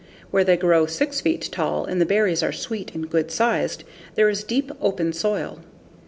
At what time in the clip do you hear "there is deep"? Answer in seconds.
4.15-4.71